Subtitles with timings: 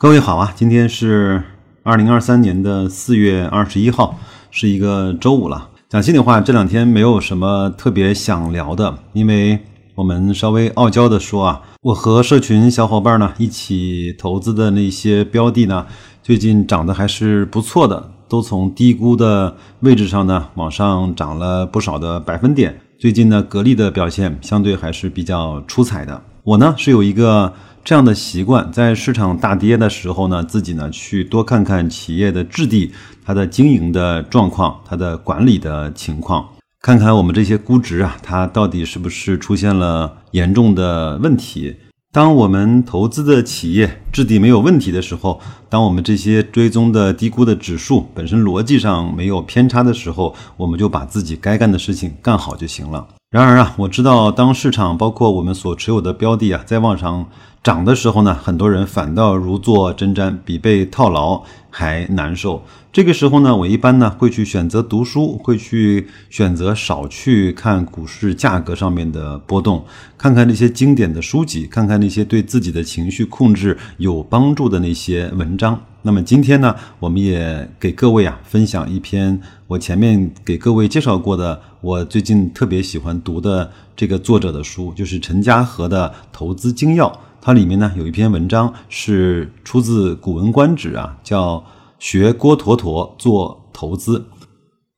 [0.00, 1.42] 各位好啊，今天是
[1.82, 4.16] 二零二三年的四月二十一号，
[4.48, 5.70] 是一个周五了。
[5.88, 9.58] 讲心里话，这两天没有什么特别想聊的，因为
[9.96, 15.84] 我们稍微傲娇的说啊，我和社群小伙伴呢一起投资的那些标的呢，
[16.22, 22.80] 最近涨得还是不错的，都从低估的位置上呢往上涨了不少的百分点。
[23.00, 26.22] 最近呢，格力的表现相对还是比较出彩的。
[26.44, 27.52] 我呢是有一个。
[27.84, 32.92] 这样的习惯，在市场大跌的时候呢，自己呢去多看看企业的质地、
[33.24, 36.46] 它的经营的状况、它的管理的情况，
[36.82, 41.76] 看看我们这些估值啊，它到底是不是出现了严重的问题。
[42.10, 53.06] 当我们投资的企业质地没有问题的时候，当我们这些追踪的低估的指数本身逻辑上没有偏差的时候，我们就把自己该干的事情干好就行了。
[53.30, 57.26] 然而啊，我知道当市场包括我们所持有的标的啊，在往上。
[57.62, 62.62] 涨的时候呢，很多人反倒如坐针毡，比被套牢还难受。
[62.90, 69.84] 这个时候呢，我一般呢会去选择读书，会去选择少去看股市价格上面的波动，
[70.16, 75.78] 看看那些经典的书籍，看看那些对自己的情绪控制有帮助的那些文章。
[76.00, 87.08] 那么今天呢，我们也给各位啊分享一篇我前面给各位介绍过的，我最近特别喜欢读的这个作者的书，就是陈家河的《投资精要》。
[87.40, 91.62] 它里面呢有一篇文章是出自《古文观止》啊，叫
[91.98, 94.26] “学郭橐驼做投资”。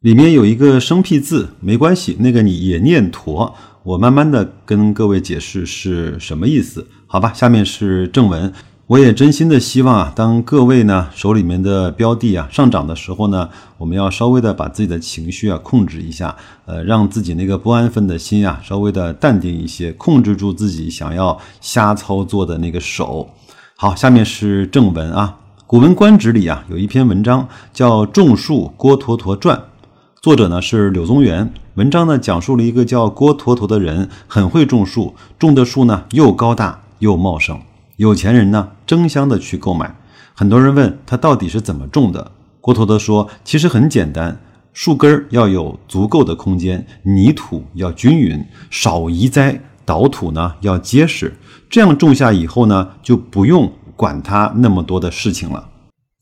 [0.00, 3.54] 里面有一个生僻字，没关系，那个你也念“驼”。
[3.82, 7.32] 我慢慢的跟各位解释是什么意思，好吧？
[7.32, 8.52] 下面是正文。
[8.86, 23.30] 我也真心的希望啊，当各位呢手里面的标的啊上涨的时候呢，我们要稍微的把自己的情绪啊控制一下，呃，让自己那个不安分的心啊稍微的淡定一些，控制住自己想要瞎操作的那个手。
[23.76, 25.38] 好，下面是正文啊，
[25.70, 29.56] 《古文观止》里啊有一篇文章叫《种树郭橐驼传》，
[30.20, 31.54] 作者呢是柳宗元。
[31.74, 37.56] 文章呢讲述了一个叫郭橐驼的人很会种树，种的树呢又高大又茂盛。
[37.98, 39.94] 有钱人呢，争相的去购买。
[40.34, 42.32] 很多人问他到底是怎么种的。
[42.60, 44.40] 郭橐驼说：“其实很简单，
[44.72, 51.32] 树根儿要有足够的空间，泥土要均匀，少移栽，倒土呢要结实。
[51.68, 55.68] 这样种下以后呢，就不用管它那么多的事情了。”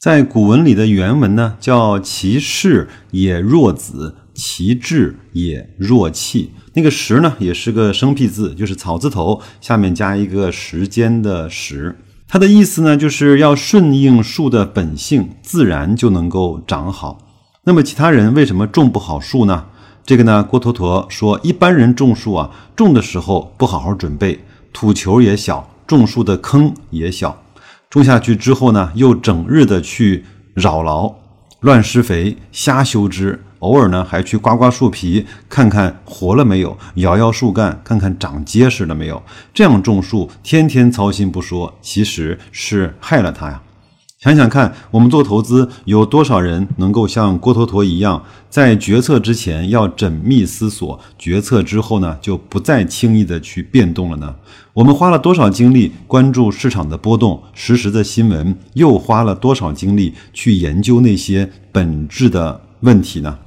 [0.00, 6.52] 在古文里的原文呢，叫“其势也若子，其志也若气”。
[6.74, 11.96] 那个“时”呢，也是个生僻字，就是草字头下面加一个时间的“时”。
[12.28, 17.18] 它的意思呢，就是要顺应树的本性，自然就能够长好。
[17.64, 19.66] 那么其他人为什么种不好树呢？
[20.06, 24.40] 这个呢，郭橐驼说，一般人种树啊，种的时候不好好准备，
[24.72, 27.42] 土球也小，种树的坑也小，
[27.90, 30.22] 种下去之后呢，又整日的去
[30.52, 31.14] 扰劳，
[31.60, 33.42] 乱施肥，瞎修枝。
[33.60, 39.22] 偶尔呢，还去刮刮树皮，看看活了没有；摇摇树干，看看长结实了没有。
[39.54, 43.62] 这样种树，天天操心不说，其实是害了它呀。
[44.18, 48.20] 想想看，我们做投资，有多少人能够像郭橐驼一样，
[48.50, 54.34] 在决策之前要缜密思索，决策之后呢，就不再轻易的去变动了呢？
[54.72, 63.38] 我们花了多少精力关注市场的波动、实时的新闻，又花了多少精力去研究那些本质的问题呢？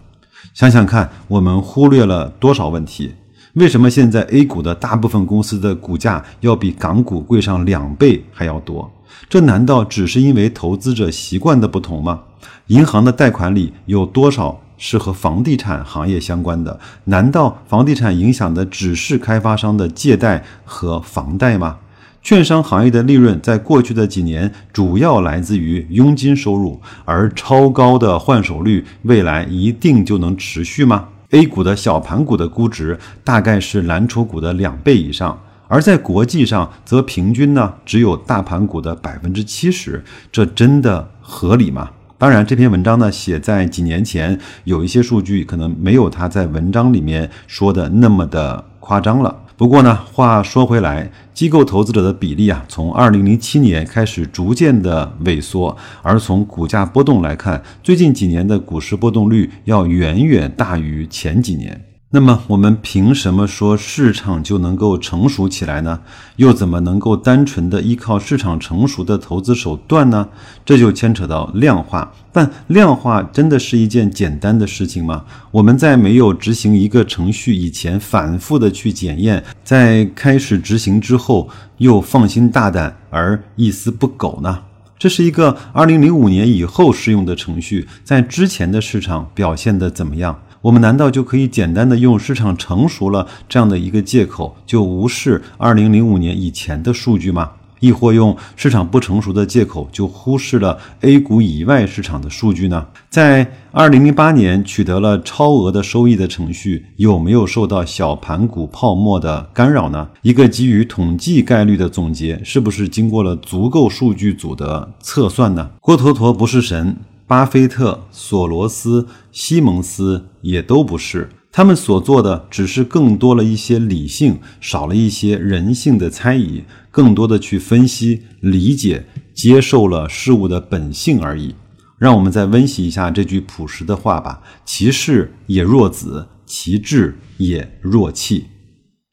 [0.54, 3.12] 想想看，我们忽略了多少问题？
[3.56, 8.90] 为什么现在 A 股的大部分公司的股价要比港股贵上两倍还要多？
[9.30, 12.22] 这难道只是因为投资者习惯的不同吗？
[12.68, 16.80] 银行的贷款里有多少是和房地产行业相关的？
[17.06, 21.78] 难道房地产影响的只是开发商的借贷和房贷吗？
[22.24, 41.92] 券商行业的利润在过去的几年主要来自于佣金收入，而超高的换手率未来一定就能持续吗？A 股的小盘股的估值大概是蓝筹股的两倍以上，而在国际上则平均呢只有大盘股的百分之七十，这真的合理吗？
[42.18, 49.34] 当然，这篇文章呢写在几年前，有一些数据可能没有他在文章里面说的那么的夸张了。
[49.56, 61.86] 不过呢，话说回来，机构投资者的比例啊，从二零零七年开始逐渐的萎缩，而从股价波动来看，最近几年的股市波动率要远远大于前几年。
[62.13, 66.02] 那么我们凭什么说市场就能够成熟起来呢？
[66.36, 70.28] 又怎么能够单纯的依靠市场成熟的投资手段呢？
[70.66, 72.12] 这就牵扯到量化。
[72.34, 75.24] 但量化真的是一件简单的事情吗？
[75.52, 84.60] 我们在没有执行一个程序以前，反复的去检验，在开始执行之后又放心大胆而一丝不苟呢？
[85.00, 90.38] 这是一个二零零五年以后适用的程序，在之前的市场表现的怎么样？
[90.62, 97.52] 我们难道就可以简单的用市场成熟了这样的一个借口，就无视二零零五年以前的数据吗？
[97.80, 102.86] 亦或用市场不成熟的借口，就忽视了 A 股以外市场的数据呢？
[103.10, 110.07] 在二零零八年取得了超额的收益的程序，有没有受到小盘股泡沫的干扰呢？
[110.22, 115.72] 一个基于统计概率的总结，是不是经过了足够数据组的测算呢？
[115.80, 116.96] 郭头陀不是神，
[117.31, 121.30] 巴菲特、索罗斯、西蒙斯也都不是。
[121.50, 131.56] 他们所做的只是更多了一些理性，少了一些人性的猜疑，更多的去分析、理解、接受了事物的本性而已。
[131.98, 138.48] 让我们再温习一下这句朴实的话吧：其势也若子，其志也若气。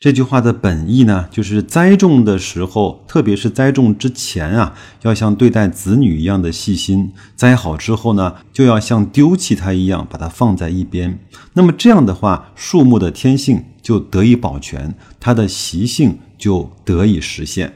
[0.01, 4.73] 这句话的本意呢，就是栽种的时候，特别是栽种之前啊，
[5.03, 11.19] 要像对待子女一样的细心；栽好之后呢，就要像丢弃它一样，把它放在一边。
[11.55, 17.75] 那么这样的话，树木的天性就得以保全，它的习性就得以实现。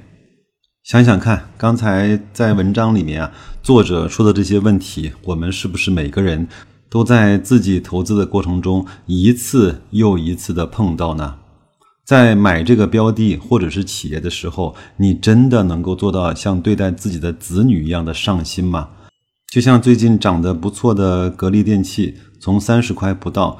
[0.84, 3.32] 想想看，刚才在文章里面啊，
[3.64, 6.46] 作者说的这些问题，我们是不是每个人
[6.88, 11.38] 都在自己投资的过程中一次又一次的碰到呢？
[12.04, 18.88] 在买这个标的或者是企业的时候，你真的能够做到像对待自己的子女一样的上心吗？
[19.52, 23.58] 就像最近涨得不错的格力电器，从三十块不到，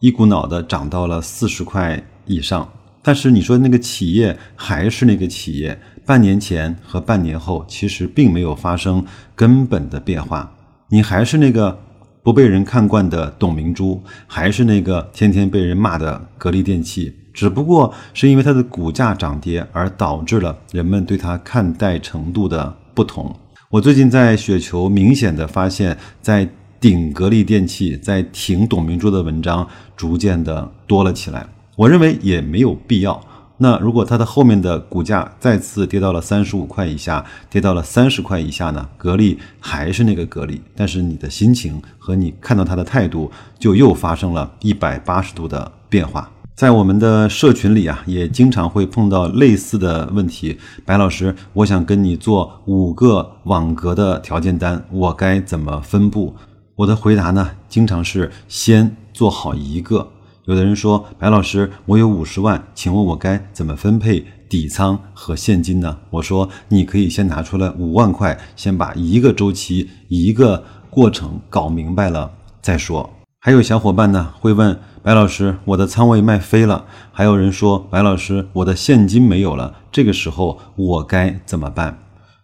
[0.00, 2.68] 一股脑的涨到了四十块以上。
[3.00, 9.04] 但是你说那个企业还是那个企业，半年前和半年后其实并没有发生
[9.36, 10.52] 根本的变化，
[10.88, 11.78] 你还是那个
[12.24, 17.14] 不被人看惯的董明珠，还是那个天天被人骂的格力电器。
[17.34, 23.34] 只不过是因为它的股价涨跌而导致了人们对它看待程度的不同。
[23.68, 26.48] 我最近在雪球明显的发现，在
[26.78, 31.44] 顶格力电器、在挺董明珠的文章逐渐的多了起来。
[31.74, 33.20] 我认为也没有必要。
[33.56, 38.88] 那如果它的后面的股价再次跌到了三十五块以下，跌到了三十块以下呢？
[38.96, 46.30] 格力还是那个格力，但是你的心情和你看到它的态度就又发生了一百八十度的变化。
[46.56, 50.56] 在我们的社群里啊，也经常会碰到类似的问题。
[50.84, 56.32] 白老师，我想跟你做五个网格的条件单，我该怎么分布？
[56.76, 60.08] 我的回答呢，经常是先做好一个。
[60.44, 65.98] 有的人说，白老师，我有五十万，请问我该怎么分配底仓和现金呢？
[66.10, 72.30] 我说，你可以先拿出来五万块，先把一个周期、一个过程搞明白了
[72.62, 73.10] 再说。
[73.40, 74.78] 还有小伙伴呢，会问。
[75.04, 76.86] 白老师，我的仓位卖飞了。
[77.12, 79.74] 还有人说，白老师，我的现金没有了。
[79.92, 81.98] 这个时候我该怎么办？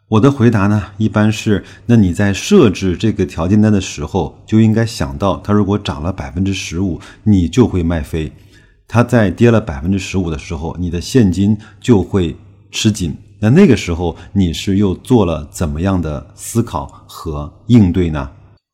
[0.09, 8.31] 我的回答呢，一般是：那你在设置这个条件单的时候，就应该想到，它如果涨了百分之十五，你就会卖飞；
[8.87, 12.37] 它在跌了百分之十五的时候，你的现金就会
[12.71, 13.17] 吃紧。
[13.39, 18.31] 那那个时候，你是又做了怎么样的思考和应对呢？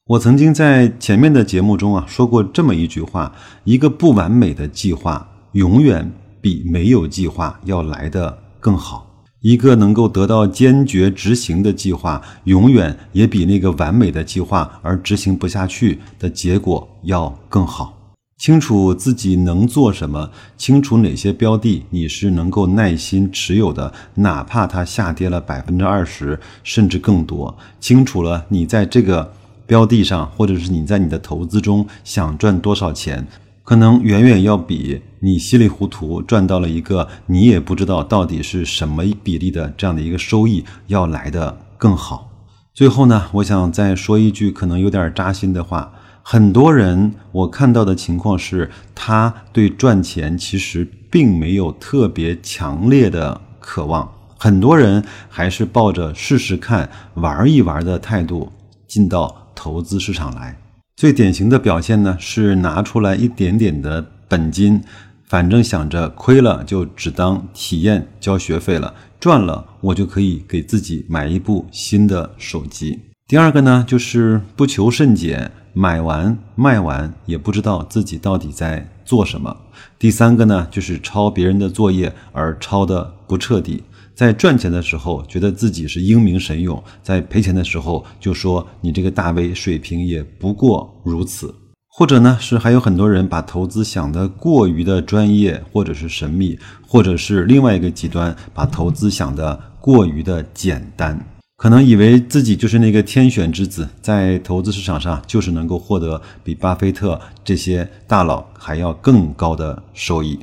[0.09, 3.33] 我曾经在前面的节目中啊说过这么一句话：
[3.65, 9.05] 一个不完美的计划，永远比没有计划要来的更好；
[9.41, 18.15] 一个能够得到坚决执行的计划，永远也比那个完美的计划而执行不下去的结果要更好。
[18.39, 27.59] 清楚自己能做什么，清楚哪些标的你是能够耐心持有的，哪怕它下跌了百分之二十甚至更多。
[27.81, 29.33] 清楚了，你在这个。
[29.67, 33.27] 标的上，或者是你在你的投资中想赚多少钱，
[33.65, 42.31] 可能远远要比你稀里糊涂赚到了一个你也不知道到底是什么比例的这样的一个收益要来的更好。
[42.73, 45.93] 最后呢，我想再说一句可能有点扎心的话：
[46.23, 54.09] 很多人我看到的情况是，他对赚钱其实并没有特别强烈的渴望，
[54.39, 58.53] 很多人还是抱着试试看、玩一玩的态度
[58.87, 59.46] 进到。
[59.67, 60.57] 投资市场来，
[60.95, 64.81] 最典型的表现呢是拿出来一点点的本金，
[65.25, 73.01] 反正想着亏了就只当体验交学费了，赚了我就可以给自己买一部新的手机。
[73.27, 79.57] 第二个呢就是不求甚解，买完卖完也不知道自己到底在做什么。
[79.99, 83.83] 第三个呢就是抄别人的作业而抄的不彻底。
[84.17, 91.55] 在赚钱的时候，觉得自己是英明神勇；在赔钱的时候，就说你这个大 V 水平也不过如此。
[91.87, 101.19] 或者呢，是还有很多人把投资想得过于的专业，或者是神秘，或者是另外一个极端，把投资想得过于的简单。
[101.59, 110.39] 可能以为自己就是那个天选之子，在投资市场上就是能够获得比巴菲特这些大佬还要更高的收益。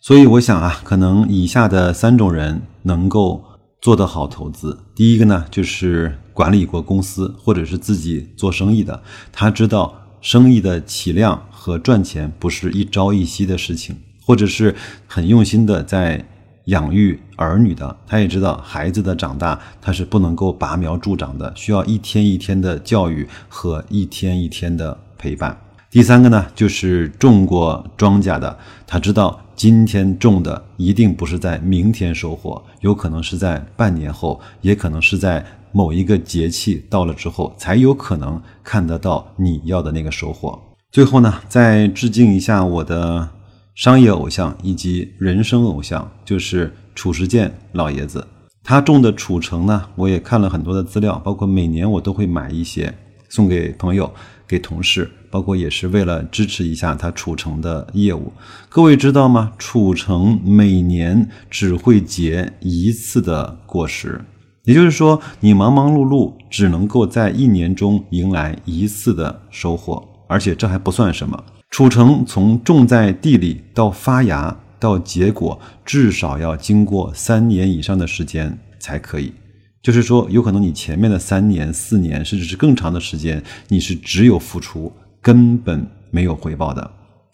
[0.00, 3.44] 所以我想啊，可能以下的三种人能够
[3.80, 4.76] 做得好投资。
[4.96, 13.94] 第一个呢，就是管理过公司或者是自己做生意的，他知道生意的起量和赚钱不是一朝一夕的事情，
[14.26, 14.74] 或者是
[15.06, 16.24] 很用心的在。
[16.68, 25.58] 养育儿女的，他也知道孩子的长大他是不能够拔苗助长的，需要一天一天的教育和一天一天的陪伴。
[25.90, 40.60] 第三个呢，就是种过庄稼的，他知道今天种的一定不是在明天收获，有可能是在半年后，也可能是在某一个节气到了之后，才有可能看得到你要的那个收获。
[40.92, 43.28] 最后呢，再致敬一下我的。
[43.74, 48.26] 商业偶像以及人生偶像就是褚时健老爷子，
[48.64, 52.92] 他种的褚橙呢，我也看了很多的资料，包括每年我都会买一些
[53.28, 54.12] 送给朋友、
[54.48, 58.32] 给同事，包括也是为了支持一下他褚橙的业务。
[58.68, 59.52] 各位知道吗？
[59.58, 64.20] 褚橙每年只会结一次的果实，
[64.64, 71.44] 也就是说，你忙忙碌碌只能够在一年中迎来一次的收获，而且这还不算什么。
[71.70, 79.32] 褚橙从种在地里到发芽到结果，至少要经过三年以上的时间才可以。
[79.82, 84.92] 就是说，有可能你前面的三年、四年，甚至是更长的时间，你是只有付出，
[85.28, 86.90] 根本没有回报的。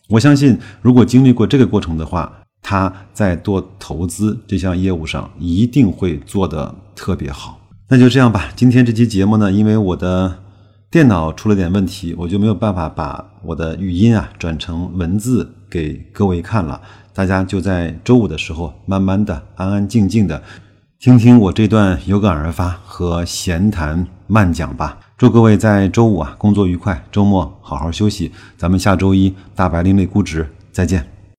[0.08, 7.60] 我相信，如果经历过这个过程的话，他在做投资这项业务上一定会做得特别好。
[7.88, 8.50] 那就这样吧。
[8.56, 10.40] 今天这期节目呢，因为我的。
[10.90, 16.80] 电脑出了点问题，我就没有办法把我的语音啊转成文字给各位看了。
[17.12, 20.40] 大家就在周五的时候，慢慢的、安安静静的
[21.04, 24.99] 听听我这段有感而发和闲谈慢讲吧。
[25.18, 28.32] 祝各位在周五啊工作愉快，周末好好休息。
[28.56, 31.13] 咱们下周一大白另类估值再见。